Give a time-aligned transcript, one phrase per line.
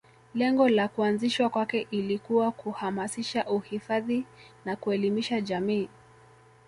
[0.33, 4.25] Lengo la kuanzishwa kwake ilikuwa kuhamasisha uhifadhi
[4.65, 5.89] na kuelimisha jamii